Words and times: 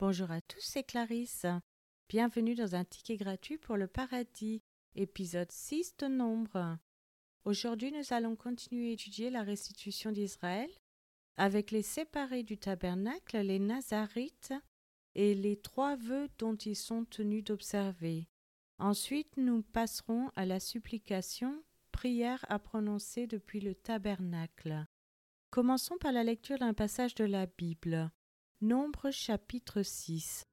Bonjour 0.00 0.30
à 0.30 0.40
tous, 0.40 0.62
c'est 0.62 0.82
Clarisse. 0.82 1.44
Bienvenue 2.08 2.54
dans 2.54 2.74
un 2.74 2.84
ticket 2.84 3.18
gratuit 3.18 3.58
pour 3.58 3.76
le 3.76 3.86
paradis, 3.86 4.62
épisode 4.94 5.52
6 5.52 5.98
de 5.98 6.06
Nombre. 6.06 6.78
Aujourd'hui, 7.44 7.92
nous 7.92 8.14
allons 8.14 8.34
continuer 8.34 8.88
à 8.88 8.92
étudier 8.92 9.28
la 9.28 9.42
restitution 9.42 10.10
d'Israël 10.10 10.70
avec 11.36 11.70
les 11.70 11.82
séparés 11.82 12.44
du 12.44 12.56
tabernacle, 12.56 13.36
les 13.40 13.58
Nazarites 13.58 14.54
et 15.14 15.34
les 15.34 15.58
trois 15.58 15.96
vœux 15.96 16.30
dont 16.38 16.56
ils 16.56 16.76
sont 16.76 17.04
tenus 17.04 17.44
d'observer. 17.44 18.26
Ensuite, 18.78 19.36
nous 19.36 19.60
passerons 19.60 20.30
à 20.34 20.46
la 20.46 20.60
supplication, 20.60 21.62
prière 21.92 22.42
à 22.48 22.58
prononcer 22.58 23.26
depuis 23.26 23.60
le 23.60 23.74
tabernacle. 23.74 24.86
Commençons 25.50 25.98
par 25.98 26.12
la 26.12 26.24
lecture 26.24 26.56
d'un 26.56 26.72
passage 26.72 27.14
de 27.14 27.24
la 27.24 27.44
Bible. 27.44 28.10
Nombre 28.62 29.10
chapitre 29.10 29.80
6. 29.80 30.44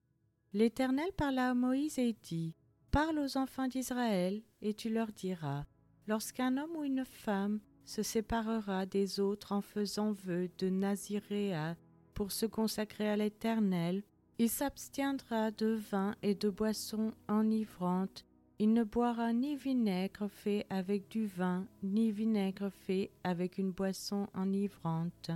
L'Éternel 0.53 1.11
parla 1.17 1.49
à 1.49 1.53
Moïse 1.53 1.99
et 1.99 2.15
dit 2.23 2.55
Parle 2.89 3.19
aux 3.19 3.37
enfants 3.37 3.67
d'Israël, 3.67 4.41
et 4.61 4.73
tu 4.73 4.89
leur 4.89 5.11
diras 5.11 5.65
Lorsqu'un 6.07 6.55
homme 6.55 6.77
ou 6.77 6.85
une 6.85 7.03
femme 7.03 7.59
se 7.83 8.03
séparera 8.03 8.85
des 8.85 9.19
autres 9.19 9.51
en 9.51 9.61
faisant 9.61 10.13
vœu 10.13 10.49
de 10.57 10.69
Naziréa 10.69 11.75
pour 12.13 12.31
se 12.31 12.45
consacrer 12.45 13.09
à 13.09 13.17
l'Éternel, 13.17 14.03
il 14.39 14.49
s'abstiendra 14.49 15.51
de 15.51 15.73
vin 15.91 16.15
et 16.21 16.33
de 16.33 16.49
boissons 16.49 17.11
enivrantes, 17.27 18.25
il 18.57 18.71
ne 18.71 18.85
boira 18.85 19.33
ni 19.33 19.57
vinaigre 19.57 20.29
fait 20.29 20.65
avec 20.69 21.09
du 21.09 21.27
vin, 21.27 21.67
ni 21.83 22.13
vinaigre 22.13 22.69
fait 22.69 23.11
avec 23.25 23.57
une 23.57 23.71
boisson 23.71 24.29
enivrante. 24.33 25.31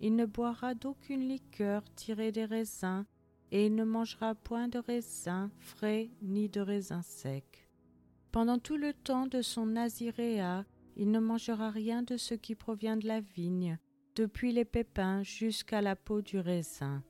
Il 0.00 0.14
ne 0.14 0.26
boira 0.26 0.74
d'aucune 0.74 1.28
liqueur 1.28 1.82
tirée 1.94 2.32
des 2.32 2.44
raisins, 2.44 3.04
et 3.50 3.66
il 3.66 3.74
ne 3.74 3.84
mangera 3.84 4.34
point 4.34 4.68
de 4.68 4.78
raisins 4.78 5.50
frais 5.58 6.10
ni 6.22 6.48
de 6.48 6.60
raisins 6.60 7.02
secs. 7.02 7.68
Pendant 8.30 8.58
tout 8.58 8.76
le 8.76 8.92
temps 8.92 9.26
de 9.26 9.42
son 9.42 9.66
naziréa, 9.66 10.64
il 10.96 11.10
ne 11.10 11.18
mangera 11.18 11.70
rien 11.70 12.02
de 12.02 12.16
ce 12.16 12.34
qui 12.34 12.54
provient 12.54 12.96
de 12.96 13.06
la 13.06 13.20
vigne, 13.20 13.78
depuis 14.14 14.52
les 14.52 14.64
pépins 14.64 15.22
jusqu'à 15.22 15.80
la 15.80 15.96
peau 15.96 16.20
du 16.20 16.38
raisin. 16.38 17.02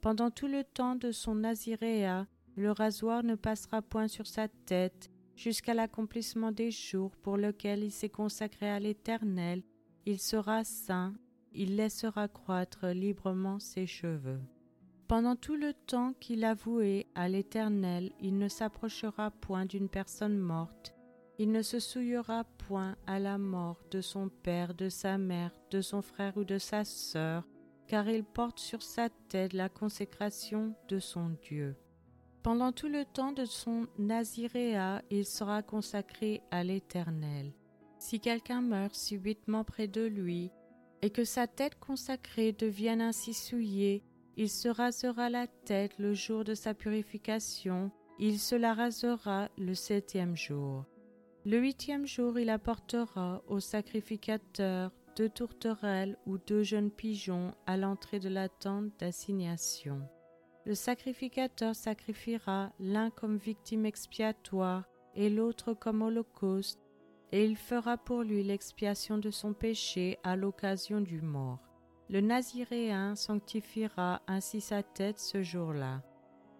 Pendant 0.00 0.30
tout 0.30 0.46
le 0.46 0.62
temps 0.62 0.94
de 0.94 1.10
son 1.10 1.34
naziréa, 1.34 2.26
le 2.56 2.70
rasoir 2.70 3.24
ne 3.24 3.34
passera 3.34 3.82
point 3.82 4.08
sur 4.08 4.26
sa 4.26 4.48
tête 4.48 5.10
jusqu'à 5.34 5.74
l'accomplissement 5.74 6.52
des 6.52 6.70
jours 6.70 7.16
pour 7.16 7.36
lesquels 7.36 7.82
il 7.82 7.90
s'est 7.90 8.10
consacré 8.10 8.68
à 8.68 8.78
l'Éternel. 8.78 9.62
Il 10.06 10.20
sera 10.20 10.62
saint 10.62 11.14
il 11.54 11.76
laissera 11.76 12.28
croître 12.28 12.86
librement 12.86 13.58
ses 13.58 13.86
cheveux. 13.86 14.40
Pendant 15.08 15.36
tout 15.36 15.56
le 15.56 15.74
temps 15.74 16.14
qu'il 16.20 16.44
a 16.44 16.54
voué 16.54 17.06
à 17.14 17.28
l'Éternel, 17.28 18.12
il 18.20 18.38
ne 18.38 18.48
s'approchera 18.48 19.30
point 19.30 19.66
d'une 19.66 19.88
personne 19.88 20.38
morte, 20.38 20.94
il 21.38 21.50
ne 21.50 21.62
se 21.62 21.80
souillera 21.80 22.44
point 22.44 22.96
à 23.06 23.18
la 23.18 23.38
mort 23.38 23.82
de 23.90 24.00
son 24.00 24.28
père, 24.28 24.72
de 24.74 24.88
sa 24.88 25.18
mère, 25.18 25.50
de 25.70 25.80
son 25.80 26.00
frère 26.00 26.36
ou 26.36 26.44
de 26.44 26.58
sa 26.58 26.84
sœur, 26.84 27.44
car 27.88 28.08
il 28.08 28.24
porte 28.24 28.60
sur 28.60 28.82
sa 28.82 29.08
tête 29.28 29.52
la 29.52 29.68
consécration 29.68 30.74
de 30.88 30.98
son 31.00 31.30
Dieu. 31.42 31.76
Pendant 32.44 32.72
tout 32.72 32.88
le 32.88 33.04
temps 33.04 33.32
de 33.32 33.46
son 33.46 33.86
naziréa, 33.98 35.02
il 35.10 35.24
sera 35.24 35.62
consacré 35.62 36.42
à 36.50 36.62
l'Éternel. 36.62 37.52
Si 37.98 38.20
quelqu'un 38.20 38.60
meurt 38.60 38.94
subitement 38.94 39.64
près 39.64 39.88
de 39.88 40.02
lui, 40.02 40.50
et 41.04 41.10
que 41.10 41.24
sa 41.24 41.46
tête 41.46 41.78
consacrée 41.78 42.52
devienne 42.52 43.02
ainsi 43.02 43.34
souillée, 43.34 44.02
il 44.38 44.48
se 44.48 44.68
rasera 44.68 45.28
la 45.28 45.46
tête 45.46 45.92
le 45.98 46.14
jour 46.14 46.44
de 46.44 46.54
sa 46.54 46.72
purification, 46.72 47.90
il 48.18 48.38
se 48.38 48.54
la 48.54 48.72
rasera 48.72 49.50
le 49.58 49.74
septième 49.74 50.34
jour. 50.34 50.86
Le 51.44 51.58
huitième 51.58 52.06
jour 52.06 52.38
il 52.38 52.48
apportera 52.48 53.42
au 53.48 53.60
sacrificateur 53.60 54.92
deux 55.14 55.28
tourterelles 55.28 56.16
ou 56.24 56.38
deux 56.38 56.62
jeunes 56.62 56.90
pigeons 56.90 57.52
à 57.66 57.76
l'entrée 57.76 58.18
de 58.18 58.30
la 58.30 58.48
tente 58.48 58.98
d'assignation. 58.98 60.00
Le 60.64 60.74
sacrificateur 60.74 61.76
sacrifiera 61.76 62.72
l'un 62.80 63.10
comme 63.10 63.36
victime 63.36 63.84
expiatoire 63.84 64.84
et 65.14 65.28
l'autre 65.28 65.74
comme 65.74 66.00
holocauste 66.00 66.80
et 67.32 67.44
il 67.44 67.56
fera 67.56 67.96
pour 67.96 68.22
lui 68.22 68.42
l'expiation 68.42 69.18
de 69.18 69.30
son 69.30 69.52
péché 69.52 70.18
à 70.22 70.36
l'occasion 70.36 71.00
du 71.00 71.20
mort. 71.20 71.58
Le 72.10 72.20
Naziréen 72.20 73.14
sanctifiera 73.14 74.20
ainsi 74.26 74.60
sa 74.60 74.82
tête 74.82 75.18
ce 75.18 75.42
jour-là. 75.42 76.02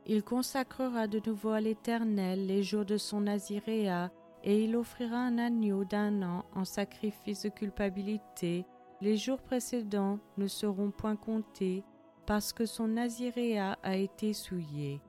Il 0.06 0.22
consacrera 0.22 1.06
de 1.06 1.20
nouveau 1.26 1.50
à 1.50 1.60
l'Éternel 1.60 2.46
les 2.46 2.62
jours 2.62 2.84
de 2.84 2.96
son 2.96 3.22
Naziréa, 3.22 4.10
et 4.42 4.64
il 4.64 4.76
offrira 4.76 5.16
un 5.16 5.38
agneau 5.38 5.84
d'un 5.84 6.22
an 6.22 6.44
en 6.54 6.64
sacrifice 6.64 7.42
de 7.42 7.48
culpabilité. 7.48 8.66
Les 9.00 9.16
jours 9.16 9.40
précédents 9.40 10.18
ne 10.36 10.46
seront 10.46 10.90
point 10.90 11.16
comptés, 11.16 11.84
parce 12.26 12.52
que 12.52 12.66
son 12.66 12.88
Naziréa 12.88 13.78
a 13.82 13.96
été 13.96 14.32
souillé. 14.32 15.00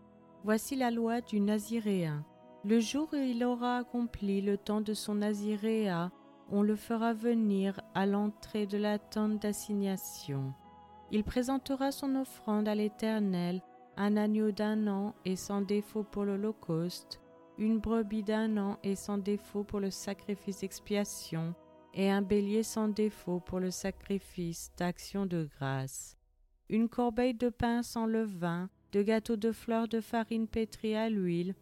Voici 0.44 0.76
la 0.76 0.92
loi 0.92 1.22
du 1.22 1.40
Naziréen. 1.40 2.24
Le 2.68 2.80
jour 2.80 3.08
où 3.14 3.16
il 3.16 3.44
aura 3.44 3.78
accompli 3.78 4.42
le 4.42 4.58
temps 4.58 4.82
de 4.82 4.96
son 4.96 5.14
naziréa, 5.14 6.12
on 6.50 6.64
le 6.64 6.76
fera 6.76 7.14
venir 7.14 7.80
à 7.94 8.08
l'entrée 8.08 8.66
de 8.66 8.80
la 8.80 8.98
tente 8.98 9.40
d'assignation. 9.40 10.52
Il 11.12 11.24
présentera 11.24 11.92
son 11.92 12.16
offrande 12.16 12.68
à 12.68 12.74
l'Éternel, 12.74 13.62
un 13.98 14.18
agneau 14.18 14.52
d'un 14.52 14.88
an 14.88 15.14
et 15.26 15.36
sans 15.36 15.62
défaut 15.62 16.02
pour 16.02 16.26
l'Holocauste, 16.26 17.22
une 17.60 17.78
brebis 17.78 18.24
d'un 18.24 18.58
an 18.58 18.80
et 18.82 18.96
sans 18.96 19.20
défaut 19.20 19.64
pour 19.64 19.80
le 19.80 19.92
sacrifice 19.92 20.62
d'expiation, 20.62 21.54
et 21.94 22.10
un 22.10 22.24
bélier 22.24 22.64
sans 22.64 22.88
défaut 22.88 23.42
pour 23.42 23.60
le 23.60 23.70
sacrifice 23.70 24.72
d'action 24.76 25.28
de 25.28 25.48
grâce. 25.60 26.18
Une 26.70 26.90
corbeille 26.90 27.36
de 27.36 27.50
pain 27.50 27.84
sans 27.84 28.08
levain, 28.08 28.72
de 28.92 29.04
gâteaux 29.04 29.36
de 29.36 29.52
fleurs 29.52 29.88
de 29.88 30.02
farine 30.02 30.48
pétrie 30.48 30.96
à 30.96 31.12
l'huile, 31.12 31.54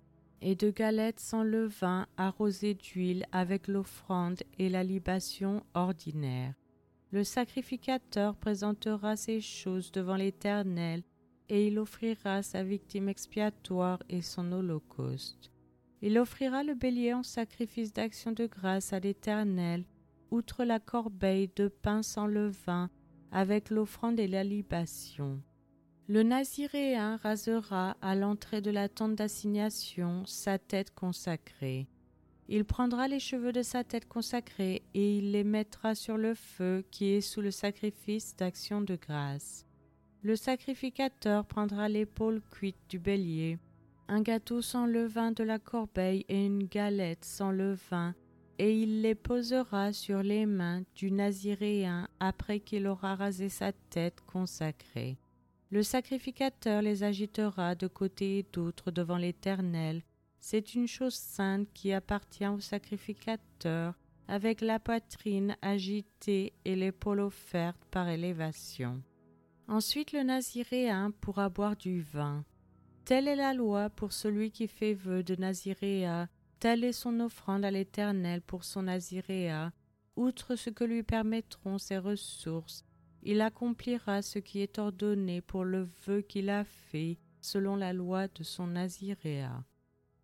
et 0.44 0.56
de 0.56 0.70
galettes 0.70 1.22
sans 1.22 1.42
levain 1.42 2.06
arrosées 2.18 2.74
d'huile 2.74 3.26
avec 3.32 3.68
l'offrande 3.68 4.44
et 4.60 4.70
la 4.70 4.84
libation 4.84 5.64
ordinaire. 5.74 6.54
Le 7.12 7.24
sacrificateur 7.24 8.36
présentera 8.36 9.16
ces 9.16 9.40
choses 9.40 9.92
devant 9.92 10.18
l'Éternel, 10.18 11.04
et 11.48 11.68
il 11.68 11.80
offrira 11.80 12.44
sa 12.44 12.64
victime 12.64 13.08
expiatoire 13.08 14.02
et 14.10 14.22
son 14.22 14.52
holocauste. 14.52 15.52
Il 16.02 16.18
offrira 16.20 16.64
le 16.64 16.74
bélier 16.74 17.14
en 17.14 17.24
sacrifice 17.24 17.94
d'action 17.94 18.34
de 18.34 18.46
grâce 18.46 18.92
à 18.92 19.00
l'Éternel, 19.00 19.86
outre 20.32 20.66
la 20.66 20.80
corbeille 20.80 21.50
de 21.56 21.70
pain 21.70 22.04
sans 22.04 22.28
levain, 22.28 22.90
avec 23.32 23.70
l'offrande 23.70 24.20
et 24.20 24.28
la 24.28 24.44
libation. 24.44 25.42
Le 26.10 26.22
Naziréen 26.22 27.16
rasera 27.16 27.96
à 28.02 28.14
l'entrée 28.14 28.60
de 28.60 28.72
la 28.72 28.90
tente 28.90 29.16
d'assignation 29.16 30.26
sa 30.26 30.60
tête 30.60 30.94
consacrée. 30.94 31.88
Il 32.50 32.66
prendra 32.66 33.08
les 33.08 33.22
cheveux 33.22 33.54
de 33.54 33.62
sa 33.62 33.86
tête 33.86 34.10
consacrée 34.10 34.84
et 34.94 35.18
il 35.18 35.32
les 35.32 35.46
mettra 35.46 35.96
sur 35.96 36.18
le 36.18 36.34
feu 36.36 36.84
qui 36.92 37.06
est 37.06 37.22
sous 37.22 37.40
le 37.40 37.52
sacrifice 37.52 38.36
d'action 38.36 38.82
de 38.82 38.98
grâce. 38.98 39.66
Le 40.24 40.36
sacrificateur 40.36 41.46
prendra 41.46 41.88
l'épaule 41.88 42.42
cuite 42.52 42.78
du 42.90 43.00
bélier, 43.00 43.58
un 44.10 44.22
gâteau 44.22 44.62
sans 44.62 44.86
levain 44.86 45.32
de 45.32 45.44
la 45.46 45.58
corbeille 45.58 46.26
et 46.28 46.46
une 46.46 46.66
galette 46.66 47.24
sans 47.24 47.52
levain, 47.52 48.14
et 48.60 48.78
il 48.78 49.02
les 49.02 49.16
posera 49.16 49.94
sur 49.94 50.22
les 50.22 50.46
mains 50.46 50.84
du 50.96 51.12
Naziréen 51.12 52.10
après 52.20 52.60
qu'il 52.60 52.88
aura 52.88 53.16
rasé 53.16 53.48
sa 53.48 53.72
tête 53.72 54.20
consacrée. 54.28 55.18
Le 55.74 55.82
sacrificateur 55.82 56.84
les 56.84 57.04
agitera 57.04 57.74
de 57.74 57.88
côté 57.88 58.38
et 58.38 58.46
d'autre 58.54 58.92
devant 58.92 59.18
l'Éternel. 59.18 60.04
C'est 60.40 60.76
une 60.76 60.88
chose 60.88 61.16
sainte 61.16 61.68
qui 61.74 61.92
appartient 61.94 62.46
au 62.46 62.60
sacrificateur, 62.60 63.96
avec 64.28 64.62
la 64.62 64.78
poitrine 64.78 65.58
agitée 65.64 66.54
et 66.64 66.76
l'épaule 66.76 67.22
offerte 67.22 67.84
par 67.90 68.08
élévation. 68.08 69.02
Ensuite 69.68 70.12
le 70.12 70.22
Naziréen 70.22 71.10
pourra 71.10 71.50
boire 71.50 71.76
du 71.76 72.04
vin. 72.04 72.46
Telle 73.04 73.28
est 73.28 73.36
la 73.36 73.56
loi 73.56 73.90
pour 73.90 74.14
celui 74.14 74.52
qui 74.52 74.68
fait 74.68 74.94
vœu 74.94 75.24
de 75.24 75.36
Naziréa, 75.36 76.28
telle 76.60 76.84
est 76.84 76.92
son 76.92 77.20
offrande 77.20 77.66
à 77.66 77.72
l'Éternel 77.72 78.44
pour 78.44 78.64
son 78.64 78.84
Naziréa, 78.84 79.74
outre 80.16 80.56
ce 80.56 80.70
que 80.70 80.84
lui 80.84 81.02
permettront 81.02 81.80
ses 81.80 81.98
ressources, 81.98 82.86
il 83.26 83.42
accomplira 83.42 84.22
ce 84.22 84.40
qui 84.40 84.60
est 84.60 84.78
ordonné 84.80 85.42
pour 85.42 85.64
le 85.64 85.90
vœu 86.06 86.22
qu'il 86.22 86.50
a 86.50 86.64
fait 86.64 87.18
selon 87.42 87.76
la 87.76 87.94
loi 87.94 88.28
de 88.28 88.44
son 88.44 88.68
Naziréa. 88.68 89.64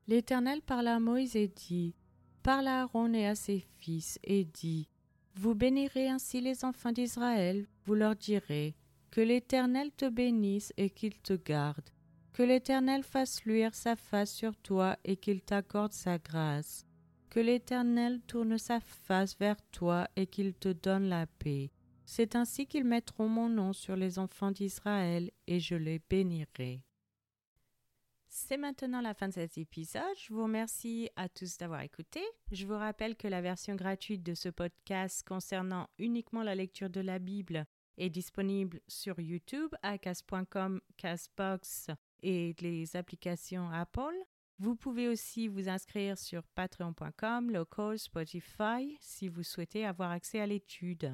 L'Éternel 0.08 0.62
parla 0.62 0.96
à 0.96 1.00
Moïse 1.00 1.36
et 1.36 1.48
dit 1.48 1.96
Parle 2.44 2.68
à 2.68 2.82
Aaron 2.82 3.14
et 3.14 3.28
à 3.28 3.36
ses 3.36 3.60
fils 3.78 4.18
et 4.24 4.46
dit 4.46 4.90
Vous 5.36 5.56
bénirez 5.56 6.10
ainsi 6.10 6.42
les 6.42 6.66
enfants 6.66 6.92
d'Israël, 6.92 7.68
vous 7.86 7.94
leur 7.94 8.16
direz 8.16 8.76
Que 9.12 9.22
l'Éternel 9.22 9.92
te 9.92 10.10
bénisse 10.10 10.74
et 10.78 10.90
qu'il 10.90 11.20
te 11.20 11.34
garde, 11.34 11.90
Que 12.34 12.44
l'Éternel 12.44 13.04
fasse 13.04 13.44
luire 13.44 13.76
sa 13.76 13.96
face 13.96 14.34
sur 14.34 14.56
toi 14.58 14.98
et 15.04 15.18
qu'il 15.18 15.42
t'accorde 15.42 15.94
sa 15.94 16.18
grâce. 16.18 16.86
Que 17.30 17.40
l'Éternel 17.40 18.22
tourne 18.22 18.58
sa 18.58 18.80
face 18.80 19.38
vers 19.38 19.62
toi 19.72 20.08
et 20.16 20.26
qu'il 20.26 20.54
te 20.54 20.70
donne 20.70 21.10
la 21.10 21.28
paix. 21.28 21.70
C'est 22.12 22.36
ainsi 22.36 22.66
qu'ils 22.66 22.86
mettront 22.86 23.30
mon 23.30 23.50
nom 23.50 23.72
sur 23.72 23.96
les 23.96 24.18
enfants 24.18 24.50
d'Israël 24.50 25.30
et 25.46 25.60
je 25.60 25.76
les 25.76 26.00
bénirai. 26.00 26.82
C'est 28.28 28.58
maintenant 28.58 29.00
la 29.00 29.14
fin 29.14 29.28
de 29.28 29.34
cet 29.34 29.60
épisode. 29.60 30.18
Je 30.18 30.34
vous 30.34 30.42
remercie 30.42 31.12
à 31.16 31.30
tous 31.30 31.60
d'avoir 31.60 31.82
écouté. 31.82 32.20
Je 32.52 32.66
vous 32.66 32.74
rappelle 32.74 33.16
que 33.16 33.28
la 33.28 33.42
version 33.42 33.76
gratuite 33.76 34.24
de 34.24 34.34
ce 34.34 34.50
podcast 34.50 35.24
concernant 35.24 35.88
uniquement 36.00 36.42
la 36.42 36.56
lecture 36.56 36.90
de 36.90 37.00
la 37.00 37.20
Bible 37.20 37.68
est 38.00 38.10
disponible 38.10 38.82
sur 38.88 39.20
YouTube, 39.20 39.70
à 39.84 40.00
cas.com, 40.00 40.82
Casbox 40.98 41.92
et 42.24 42.56
les 42.60 42.96
applications 42.96 43.70
Apple. 43.70 44.18
Vous 44.58 44.76
pouvez 44.76 45.10
aussi 45.10 45.48
vous 45.48 45.70
inscrire 45.70 46.18
sur 46.18 46.42
patreon.com, 46.56 47.52
local, 47.52 48.00
Spotify 48.00 48.98
si 49.00 49.28
vous 49.28 49.44
souhaitez 49.44 49.86
avoir 49.86 50.10
accès 50.10 50.40
à 50.40 50.48
l'étude. 50.48 51.14